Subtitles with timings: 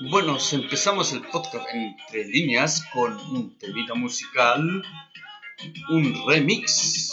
[0.00, 4.82] Bueno, empezamos el podcast entre líneas con un temita musical,
[5.88, 7.10] un remix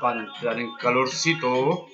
[0.00, 1.86] para entrar en calorcito.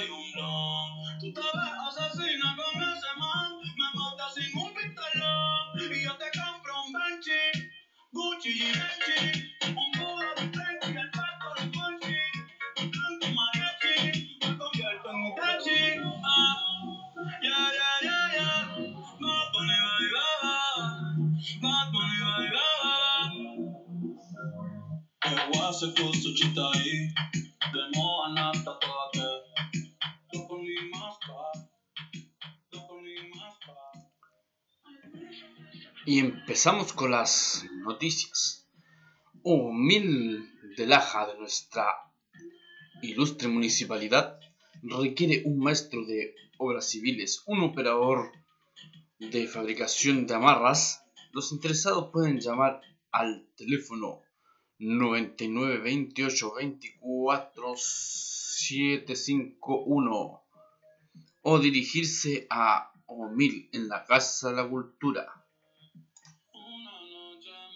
[0.00, 0.10] Y
[36.54, 38.68] empezamos con las noticias.
[39.42, 41.84] Humil de Laja de nuestra
[43.02, 44.38] ilustre municipalidad
[44.84, 48.30] requiere un maestro de obras civiles, un operador
[49.18, 51.02] de fabricación de amarras.
[51.32, 54.20] Los interesados pueden llamar al teléfono
[54.78, 60.44] 99 28 24 751
[61.42, 65.43] o dirigirse a Omil en la Casa de la Cultura.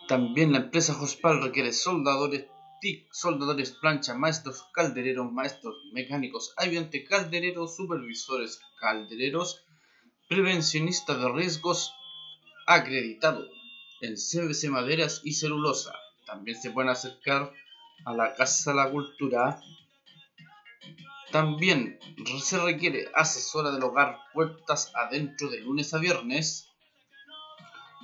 [0.09, 2.47] También la empresa Jospal requiere soldadores
[2.81, 9.63] TIC, soldadores plancha, maestros caldereros, maestros mecánicos, ayudantes caldereros, supervisores caldereros,
[10.27, 11.93] prevencionistas de riesgos
[12.67, 13.47] acreditado
[14.01, 15.93] en CBC Maderas y Celulosa.
[16.25, 17.53] También se pueden acercar
[18.07, 19.61] a la Casa de la Cultura.
[21.33, 21.99] También
[22.43, 26.67] se requiere asesora del hogar puertas adentro de lunes a viernes.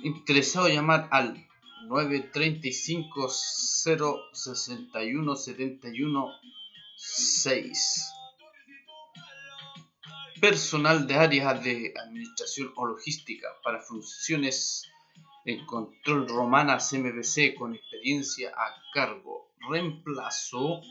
[0.03, 1.47] Interesado llamar al
[1.87, 3.29] 935
[4.33, 6.31] 061 71
[6.95, 8.11] 6.
[10.41, 14.83] Personal de áreas de administración o logística para funciones
[15.45, 19.51] en control romana CMBC con experiencia a cargo.
[19.69, 20.81] Reemplazo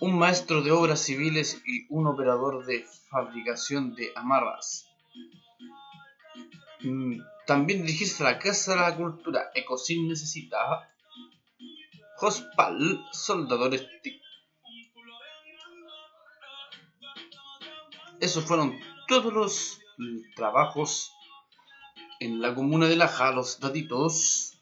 [0.00, 4.88] un maestro de obras civiles y un operador de fabricación de amarras.
[7.46, 9.50] También dirigirse a la Casa de la Cultura.
[9.54, 10.58] Ecocin necesita
[12.20, 14.22] Hospal, soldadores TIC.
[18.20, 19.80] Esos fueron todos los
[20.36, 21.12] trabajos
[22.20, 24.52] en la comuna de Laja, los datitos.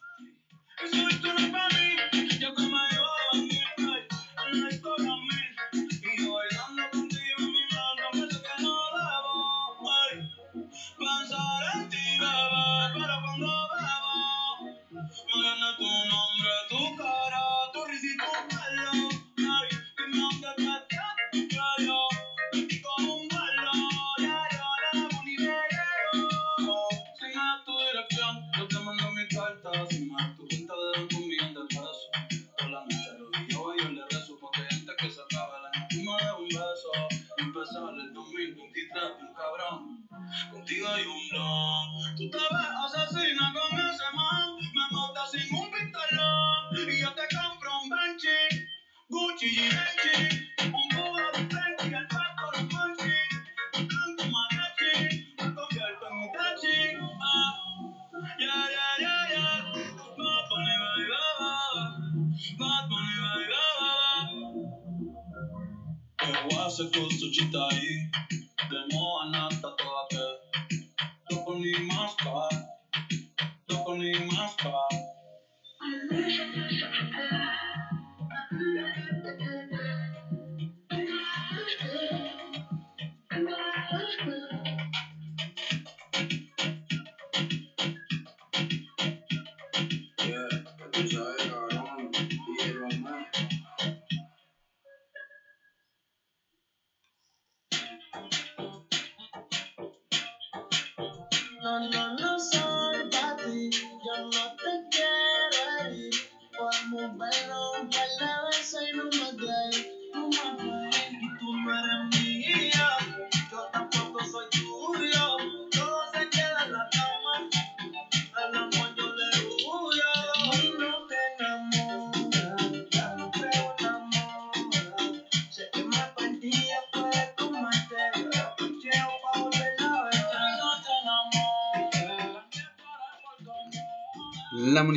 [40.70, 42.16] contigo y un blog.
[42.16, 44.29] Tú te ves asesina con ese man.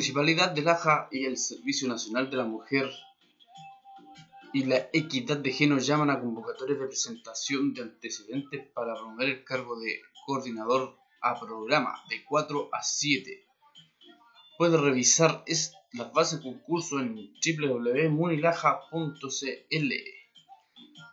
[0.04, 2.92] Municipalidad de Laja y el Servicio Nacional de la Mujer
[4.52, 9.46] y la Equidad de Género llaman a convocatorias de presentación de antecedentes para promover el
[9.46, 13.48] cargo de coordinador a programa de 4 a 7.
[14.58, 15.46] Puede revisar
[15.94, 19.94] las bases de concurso en www.munilaja.cl.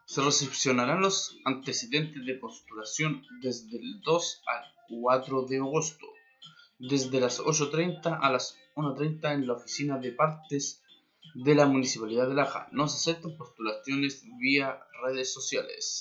[0.04, 4.64] Se recepcionarán los antecedentes de postulación desde el 2 al
[5.00, 6.06] 4 de agosto
[6.80, 10.82] desde las 8.30 a las 1.30 en la oficina de partes
[11.34, 12.68] de la Municipalidad de Laja.
[12.72, 16.00] No se aceptan postulaciones vía redes sociales.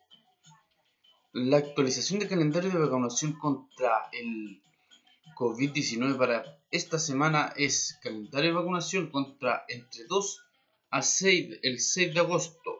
[1.33, 4.61] la actualización del calendario de vacunación contra el
[5.35, 10.41] COVID-19 para esta semana es calendario de vacunación contra entre 2
[10.89, 12.79] a 6 el 6 de agosto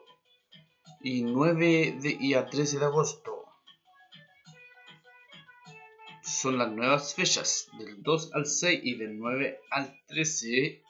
[1.00, 3.44] y 9 de, y a 13 de agosto.
[6.22, 10.82] Son las nuevas fechas del 2 al 6 y del 9 al 13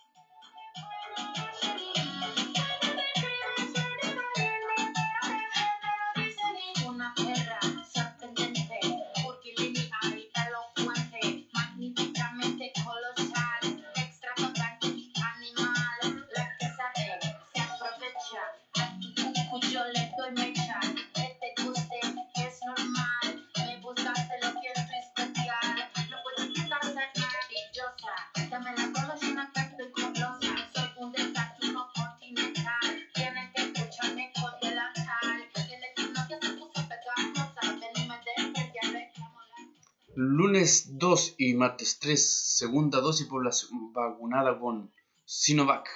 [41.44, 44.92] y martes 3, segunda dosis población vacunada con
[45.24, 45.88] Sinovac.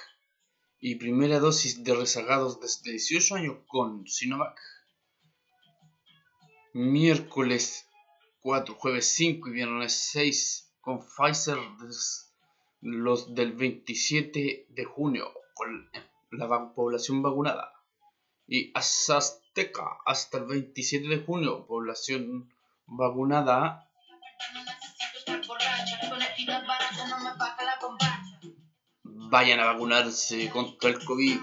[0.77, 4.59] Y primera dosis de rezagados desde 18 años con Sinovac.
[6.73, 7.87] Miércoles
[8.41, 11.57] 4, jueves 5 y viernes 6 con Pfizer
[12.81, 15.89] los del 27 de junio con
[16.31, 17.71] la población vacunada.
[18.47, 22.53] Y Azteca hasta el 27 de junio, población
[22.85, 23.87] vacunada
[29.29, 31.39] Vayan a vacunarse contra el COVID.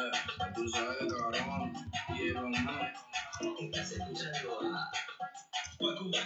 [0.00, 1.72] Yeah, tú sabes, cabrón.
[2.16, 2.92] Quiero más.
[3.60, 4.90] Estás escuchando a
[5.78, 6.20] Wakuba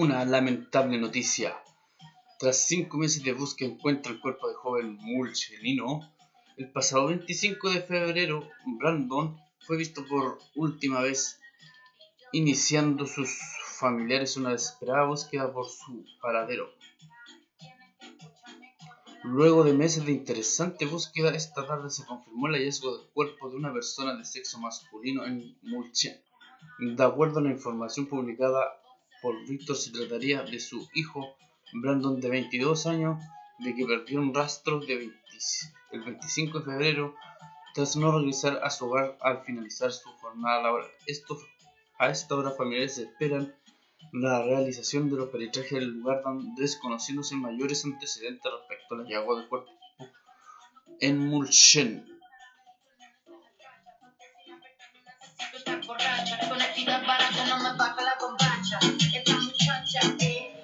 [0.00, 1.60] Una lamentable noticia.
[2.38, 6.14] Tras cinco meses de búsqueda encuentra el cuerpo del joven Mulchelino.
[6.56, 9.36] El pasado 25 de febrero, Brandon
[9.66, 11.40] fue visto por última vez,
[12.30, 13.40] iniciando sus
[13.80, 16.70] familiares una desesperada búsqueda por su paradero.
[19.24, 23.56] Luego de meses de interesante búsqueda, esta tarde se confirmó el hallazgo del cuerpo de
[23.56, 26.22] una persona de sexo masculino en Mulchen.
[26.78, 28.62] De acuerdo a la información publicada
[29.22, 31.36] por Víctor, se trataría de su hijo
[31.72, 33.20] Brandon, de 22 años,
[33.58, 35.18] de que perdió un rastro de 20
[35.92, 37.14] el 25 de febrero
[37.74, 40.90] tras no regresar a su hogar al finalizar su jornada laboral.
[41.98, 43.54] A esta hora, familiares esperan
[44.12, 46.22] la realización de los peritrajes del lugar
[46.56, 49.70] desconociéndose mayores antecedentes respecto al hallazgo del cuerpo
[51.00, 52.06] en Mulchen.
[58.70, 60.57] It's I'm a truncha, eh?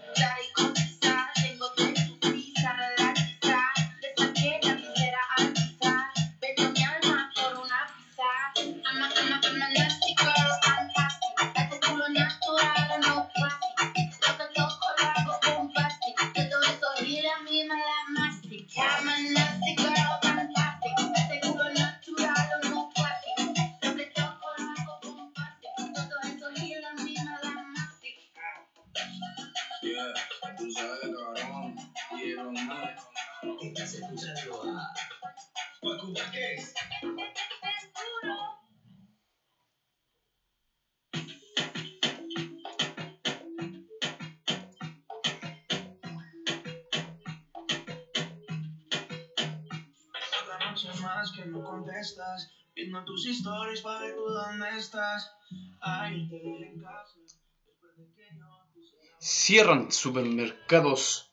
[59.21, 61.31] Cierran supermercados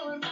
[0.03, 0.30] Thank you.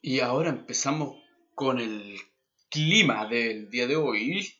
[0.00, 1.16] Y ahora empezamos
[1.54, 2.18] con el
[2.68, 4.54] clima del día de hoy.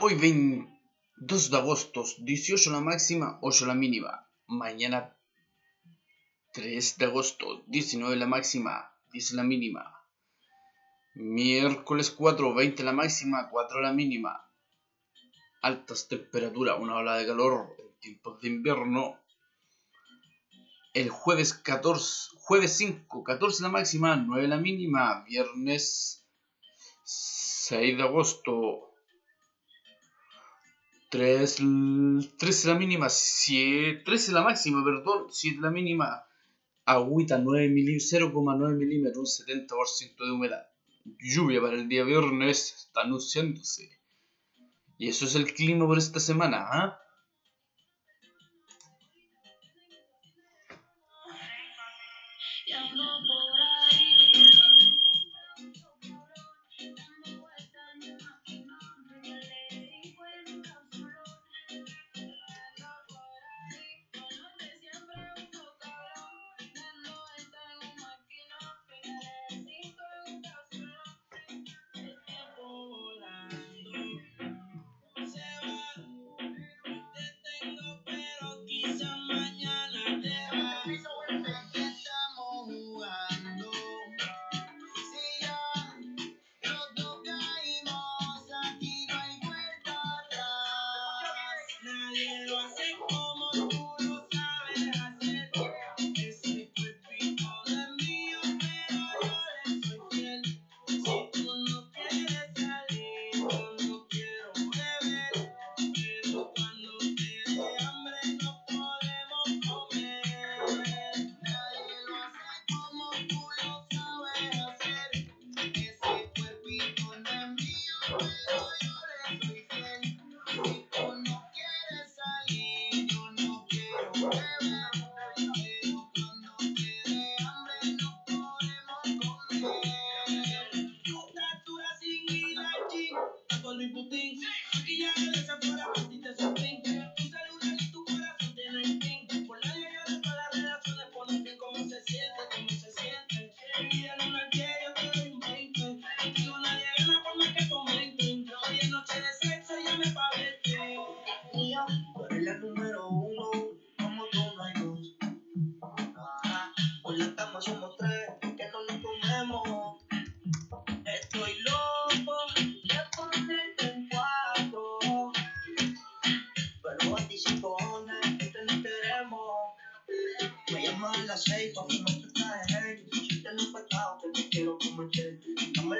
[0.00, 4.28] Hoy 22 de agosto, 18 la máxima, 8 la mínima.
[4.46, 5.16] Mañana
[6.52, 10.00] 3 de agosto, 19 la máxima, 10 la mínima.
[11.14, 14.50] Miércoles 4, 20 la máxima, 4 la mínima.
[15.62, 19.18] Altas temperaturas, una ola de calor tiempos de invierno.
[20.92, 25.24] El jueves 14, jueves 5, 14 la máxima, 9 la mínima.
[25.24, 26.24] Viernes
[27.04, 28.92] 6 de agosto,
[31.08, 31.56] 3,
[32.38, 36.24] 13 la mínima, 7, 13 la máxima, perdón, 7 la mínima.
[36.84, 40.66] Agüita 0,9 milímetros, un 70% de humedad
[41.20, 43.90] lluvia para el día viernes está anunciándose.
[44.96, 47.00] Y eso es el clima por esta semana, ¿ah?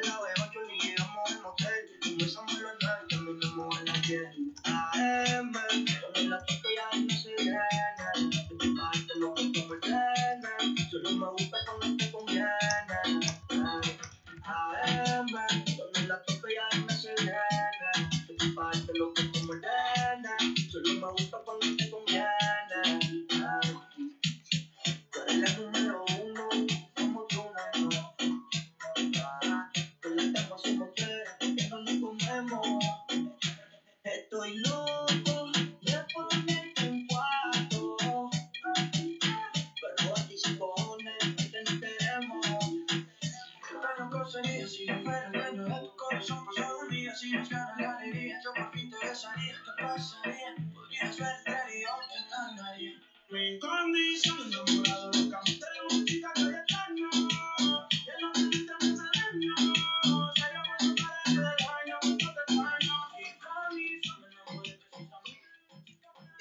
[0.02, 0.23] Hola.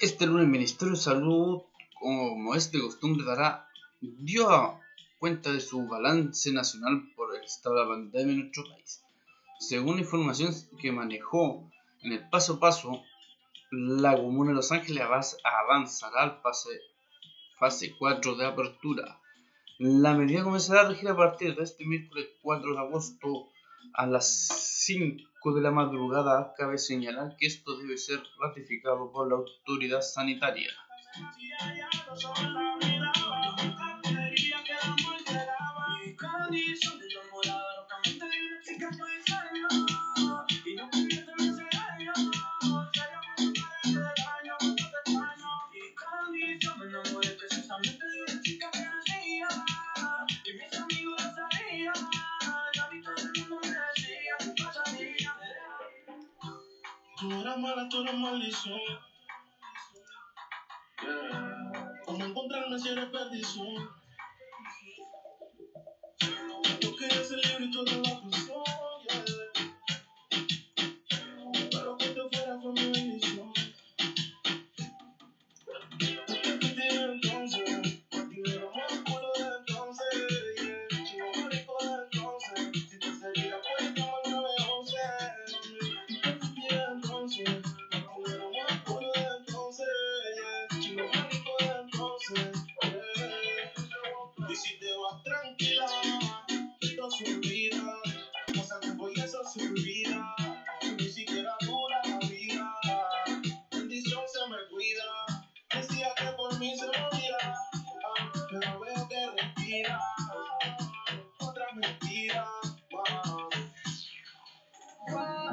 [0.00, 1.62] Este lunes el Ministerio de Salud,
[1.98, 3.68] como es de costumbre, dará
[4.00, 4.78] dio
[5.18, 9.03] cuenta de su balance nacional por el estado de la pandemia en nuestro país.
[9.68, 11.70] Según información que manejó
[12.02, 13.02] en el paso a paso,
[13.70, 15.02] la comuna de Los Ángeles
[15.42, 16.68] avanzará al pase,
[17.58, 19.18] fase 4 de apertura.
[19.78, 23.48] La medida comenzará a regir a partir de este miércoles 4 de agosto
[23.94, 26.52] a las 5 de la madrugada.
[26.58, 30.70] Cabe señalar que esto debe ser ratificado por la autoridad sanitaria.
[57.54, 58.80] la mala, tú eres maldición.
[61.00, 61.92] Yeah.
[62.04, 63.88] ¿Cómo encontrarme si eres perdición?
[66.80, 68.13] Yo quería ser libre y tú eres la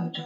[0.01, 0.17] out.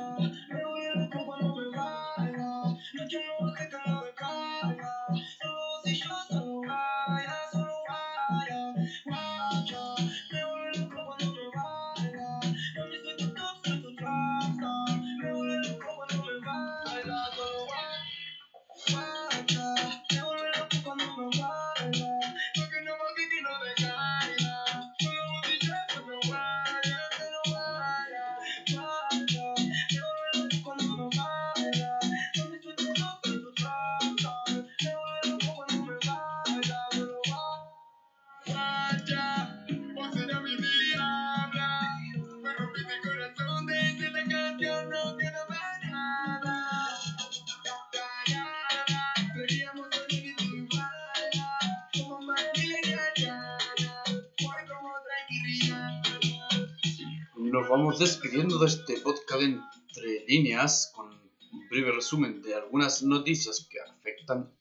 [57.55, 63.65] nos vamos despidiendo de este podcast entre líneas con un breve resumen de algunas noticias
[63.71, 64.51] que afectan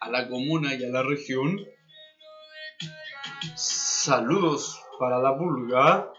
[0.00, 1.60] a la comuna y a la región.
[3.54, 6.12] Saludos para la pulga.